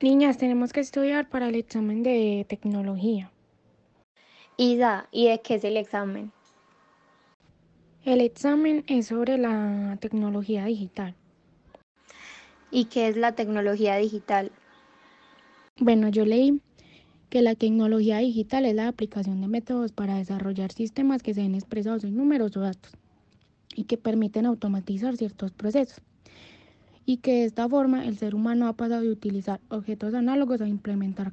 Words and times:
Niñas, 0.00 0.38
tenemos 0.38 0.72
que 0.72 0.80
estudiar 0.80 1.28
para 1.28 1.48
el 1.48 1.54
examen 1.54 2.02
de 2.02 2.44
tecnología. 2.48 3.30
Isa, 4.56 5.08
¿y 5.12 5.28
de 5.28 5.40
qué 5.40 5.54
es 5.54 5.64
el 5.64 5.76
examen? 5.76 6.32
El 8.04 8.20
examen 8.20 8.84
es 8.86 9.06
sobre 9.06 9.38
la 9.38 9.96
tecnología 10.00 10.66
digital. 10.66 11.14
¿Y 12.70 12.86
qué 12.86 13.08
es 13.08 13.16
la 13.16 13.32
tecnología 13.32 13.96
digital? 13.96 14.50
Bueno, 15.78 16.08
yo 16.08 16.24
leí 16.26 16.60
que 17.30 17.40
la 17.40 17.54
tecnología 17.54 18.18
digital 18.18 18.66
es 18.66 18.74
la 18.74 18.88
aplicación 18.88 19.40
de 19.40 19.48
métodos 19.48 19.92
para 19.92 20.16
desarrollar 20.16 20.72
sistemas 20.72 21.22
que 21.22 21.34
sean 21.34 21.54
expresados 21.54 22.04
en 22.04 22.16
números 22.16 22.56
o 22.56 22.60
datos 22.60 22.92
y 23.74 23.84
que 23.84 23.96
permiten 23.96 24.44
automatizar 24.46 25.16
ciertos 25.16 25.52
procesos. 25.52 26.02
Y 27.06 27.18
que 27.18 27.32
de 27.32 27.44
esta 27.44 27.68
forma 27.68 28.06
el 28.06 28.16
ser 28.16 28.34
humano 28.34 28.66
ha 28.66 28.72
pasado 28.72 29.02
de 29.02 29.10
utilizar 29.10 29.60
objetos 29.68 30.14
análogos 30.14 30.60
a 30.60 30.68
implementar 30.68 31.32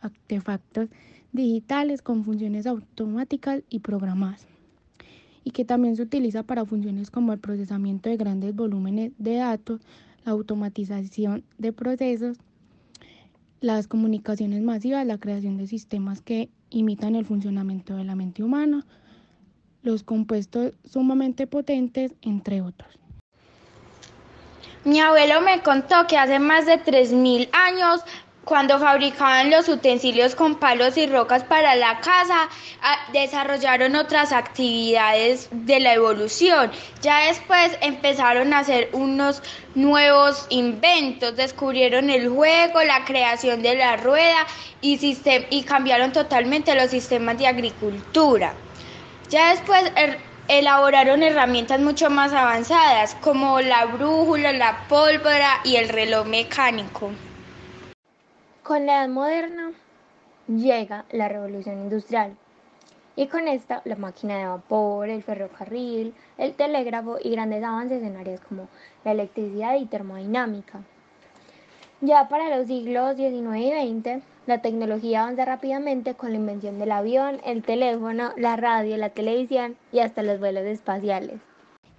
artefactos 0.00 0.88
digitales 1.32 2.02
con 2.02 2.24
funciones 2.24 2.66
automáticas 2.66 3.62
y 3.70 3.80
programadas 3.80 4.46
y 5.48 5.50
que 5.50 5.64
también 5.64 5.96
se 5.96 6.02
utiliza 6.02 6.42
para 6.42 6.66
funciones 6.66 7.10
como 7.10 7.32
el 7.32 7.38
procesamiento 7.38 8.10
de 8.10 8.18
grandes 8.18 8.54
volúmenes 8.54 9.12
de 9.16 9.36
datos, 9.36 9.80
la 10.26 10.32
automatización 10.32 11.42
de 11.56 11.72
procesos, 11.72 12.36
las 13.62 13.88
comunicaciones 13.88 14.62
masivas, 14.62 15.06
la 15.06 15.16
creación 15.16 15.56
de 15.56 15.66
sistemas 15.66 16.20
que 16.20 16.50
imitan 16.68 17.14
el 17.16 17.24
funcionamiento 17.24 17.96
de 17.96 18.04
la 18.04 18.14
mente 18.14 18.42
humana, 18.42 18.84
los 19.82 20.02
compuestos 20.02 20.74
sumamente 20.84 21.46
potentes, 21.46 22.14
entre 22.20 22.60
otros. 22.60 22.98
Mi 24.84 25.00
abuelo 25.00 25.40
me 25.40 25.60
contó 25.62 26.06
que 26.06 26.16
hace 26.16 26.38
más 26.38 26.66
de 26.66 26.82
3.000 26.82 27.48
años 27.52 28.02
cuando 28.48 28.78
fabricaban 28.78 29.50
los 29.50 29.68
utensilios 29.68 30.34
con 30.34 30.54
palos 30.54 30.96
y 30.96 31.06
rocas 31.06 31.44
para 31.44 31.74
la 31.74 32.00
casa, 32.00 32.48
ah, 32.80 32.96
desarrollaron 33.12 33.94
otras 33.94 34.32
actividades 34.32 35.50
de 35.52 35.80
la 35.80 35.92
evolución. 35.92 36.70
Ya 37.02 37.26
después 37.26 37.76
empezaron 37.82 38.54
a 38.54 38.60
hacer 38.60 38.88
unos 38.92 39.42
nuevos 39.74 40.46
inventos, 40.48 41.36
descubrieron 41.36 42.08
el 42.08 42.30
juego, 42.30 42.82
la 42.84 43.04
creación 43.04 43.60
de 43.60 43.74
la 43.74 43.98
rueda 43.98 44.46
y, 44.80 44.98
y 45.50 45.62
cambiaron 45.64 46.12
totalmente 46.12 46.74
los 46.74 46.90
sistemas 46.90 47.36
de 47.36 47.48
agricultura. 47.48 48.54
Ya 49.28 49.50
después 49.50 49.92
er, 49.94 50.18
elaboraron 50.48 51.22
herramientas 51.22 51.78
mucho 51.78 52.08
más 52.08 52.32
avanzadas 52.32 53.14
como 53.16 53.60
la 53.60 53.84
brújula, 53.84 54.52
la 54.52 54.84
pólvora 54.88 55.60
y 55.62 55.76
el 55.76 55.90
reloj 55.90 56.26
mecánico. 56.26 57.10
Con 58.62 58.86
la 58.86 59.00
edad 59.00 59.08
moderna 59.08 59.72
llega 60.46 61.04
la 61.12 61.28
revolución 61.28 61.78
industrial 61.78 62.34
y 63.14 63.26
con 63.26 63.46
esta 63.46 63.82
la 63.84 63.96
máquina 63.96 64.38
de 64.38 64.46
vapor, 64.46 65.10
el 65.10 65.22
ferrocarril, 65.22 66.14
el 66.38 66.54
telégrafo 66.54 67.18
y 67.22 67.30
grandes 67.30 67.62
avances 67.62 68.02
en 68.02 68.16
áreas 68.16 68.40
como 68.40 68.68
la 69.04 69.12
electricidad 69.12 69.74
y 69.76 69.86
termodinámica. 69.86 70.80
Ya 72.00 72.28
para 72.28 72.56
los 72.56 72.68
siglos 72.68 73.16
XIX 73.16 73.56
y 73.56 74.00
XX, 74.00 74.22
la 74.48 74.62
tecnología 74.62 75.22
avanza 75.22 75.44
rápidamente 75.44 76.14
con 76.14 76.30
la 76.30 76.36
invención 76.36 76.78
del 76.78 76.90
avión, 76.90 77.38
el 77.44 77.62
teléfono, 77.62 78.32
la 78.38 78.56
radio, 78.56 78.96
la 78.96 79.10
televisión 79.10 79.76
y 79.92 79.98
hasta 79.98 80.22
los 80.22 80.40
vuelos 80.40 80.64
espaciales. 80.64 81.38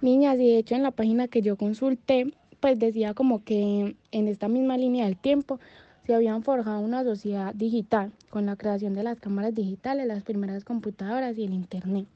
Niñas, 0.00 0.34
y 0.34 0.50
de 0.50 0.58
hecho 0.58 0.74
en 0.74 0.82
la 0.82 0.90
página 0.90 1.28
que 1.28 1.42
yo 1.42 1.56
consulté, 1.56 2.34
pues 2.58 2.76
decía 2.78 3.14
como 3.14 3.44
que 3.44 3.94
en 4.10 4.28
esta 4.28 4.48
misma 4.48 4.76
línea 4.76 5.04
del 5.04 5.16
tiempo 5.16 5.60
se 6.04 6.12
habían 6.12 6.42
forjado 6.42 6.80
una 6.80 7.04
sociedad 7.04 7.54
digital 7.54 8.10
con 8.30 8.46
la 8.46 8.56
creación 8.56 8.94
de 8.94 9.04
las 9.04 9.20
cámaras 9.20 9.54
digitales, 9.54 10.08
las 10.08 10.24
primeras 10.24 10.64
computadoras 10.64 11.38
y 11.38 11.44
el 11.44 11.54
Internet, 11.54 12.06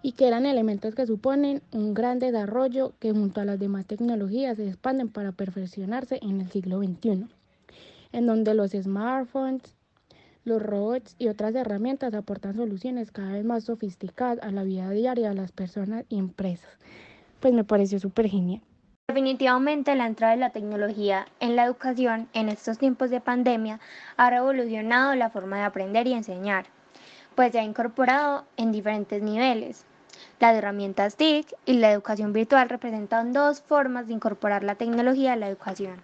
y 0.00 0.12
que 0.12 0.28
eran 0.28 0.46
elementos 0.46 0.94
que 0.94 1.06
suponen 1.06 1.60
un 1.72 1.92
gran 1.92 2.20
desarrollo 2.20 2.92
que 3.00 3.10
junto 3.10 3.40
a 3.40 3.44
las 3.44 3.58
demás 3.58 3.84
tecnologías 3.86 4.58
se 4.58 4.68
expanden 4.68 5.08
para 5.08 5.32
perfeccionarse 5.32 6.20
en 6.22 6.40
el 6.40 6.52
siglo 6.52 6.78
XXI, 6.78 7.26
en 8.16 8.26
donde 8.26 8.54
los 8.54 8.70
smartphones, 8.70 9.76
los 10.44 10.62
robots 10.62 11.14
y 11.18 11.28
otras 11.28 11.54
herramientas 11.54 12.14
aportan 12.14 12.56
soluciones 12.56 13.12
cada 13.12 13.32
vez 13.32 13.44
más 13.44 13.64
sofisticadas 13.64 14.38
a 14.42 14.50
la 14.50 14.64
vida 14.64 14.88
diaria 14.88 15.28
de 15.28 15.34
las 15.34 15.52
personas 15.52 16.06
y 16.08 16.18
empresas. 16.18 16.78
Pues 17.40 17.52
me 17.52 17.62
pareció 17.62 17.98
súper 18.00 18.28
genial. 18.28 18.62
Definitivamente 19.08 19.94
la 19.94 20.06
entrada 20.06 20.32
de 20.32 20.40
la 20.40 20.48
tecnología 20.48 21.26
en 21.40 21.56
la 21.56 21.64
educación 21.64 22.26
en 22.32 22.48
estos 22.48 22.78
tiempos 22.78 23.10
de 23.10 23.20
pandemia 23.20 23.80
ha 24.16 24.30
revolucionado 24.30 25.14
la 25.14 25.28
forma 25.28 25.58
de 25.58 25.64
aprender 25.64 26.06
y 26.06 26.14
enseñar, 26.14 26.64
pues 27.34 27.52
se 27.52 27.58
ha 27.58 27.64
incorporado 27.64 28.46
en 28.56 28.72
diferentes 28.72 29.22
niveles. 29.22 29.84
Las 30.38 30.54
herramientas 30.54 31.16
TIC 31.16 31.46
y 31.64 31.74
la 31.74 31.90
educación 31.90 32.34
virtual 32.34 32.68
representan 32.68 33.32
dos 33.32 33.62
formas 33.62 34.06
de 34.06 34.12
incorporar 34.12 34.64
la 34.64 34.74
tecnología 34.74 35.32
a 35.32 35.36
la 35.36 35.48
educación. 35.48 36.02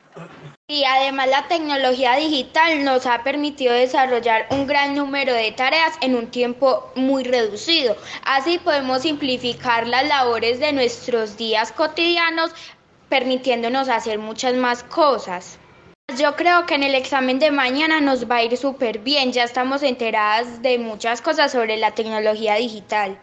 Y 0.68 0.84
además 0.84 1.28
la 1.28 1.48
tecnología 1.48 2.16
digital 2.16 2.82
nos 2.82 3.04
ha 3.04 3.22
permitido 3.24 3.74
desarrollar 3.74 4.46
un 4.50 4.66
gran 4.66 4.94
número 4.94 5.34
de 5.34 5.52
tareas 5.52 5.92
en 6.00 6.14
un 6.14 6.28
tiempo 6.28 6.90
muy 6.96 7.24
reducido. 7.24 7.94
Así 8.24 8.58
podemos 8.58 9.02
simplificar 9.02 9.86
las 9.86 10.08
labores 10.08 10.60
de 10.60 10.72
nuestros 10.72 11.36
días 11.36 11.70
cotidianos 11.70 12.52
permitiéndonos 13.10 13.90
hacer 13.90 14.18
muchas 14.18 14.54
más 14.54 14.82
cosas. 14.82 15.58
Yo 16.16 16.36
creo 16.36 16.64
que 16.64 16.74
en 16.74 16.84
el 16.84 16.94
examen 16.94 17.38
de 17.38 17.50
mañana 17.50 18.00
nos 18.00 18.30
va 18.30 18.36
a 18.36 18.42
ir 18.42 18.56
súper 18.56 19.00
bien, 19.00 19.32
ya 19.32 19.44
estamos 19.44 19.82
enteradas 19.82 20.62
de 20.62 20.78
muchas 20.78 21.20
cosas 21.20 21.52
sobre 21.52 21.76
la 21.76 21.90
tecnología 21.90 22.54
digital. 22.54 23.18